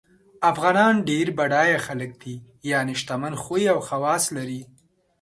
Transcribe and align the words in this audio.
افغانان 0.51 0.93
ډېر 1.09 1.27
بډایه 1.37 1.79
خلګ 1.85 2.11
دي 2.21 2.35
یعنی 2.71 2.93
شتمن 3.01 3.33
خوی 3.43 3.63
او 3.73 3.79
خواص 3.87 4.23
لري 4.35 4.61